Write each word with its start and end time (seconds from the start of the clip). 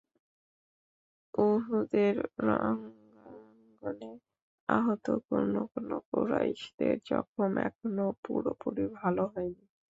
উহুদের 1.33 2.15
রণাঙ্গনে 2.39 4.11
আহত 4.69 5.05
কোন 5.27 5.53
কোন 5.71 5.89
কুরাইশের 6.09 6.95
জখম 7.07 7.51
এখনও 7.67 8.07
পুরোপুরি 8.23 8.85
ভাল 8.97 9.15
হয়নি। 9.25 9.65